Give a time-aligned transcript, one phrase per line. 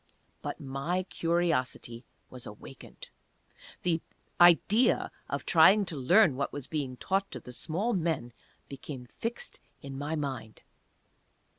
[0.41, 3.09] But my curiosity was awakened.
[3.83, 4.01] The
[4.39, 8.33] idea of trying to learn what was being taught to the small men
[8.67, 10.63] became fixed in my mind.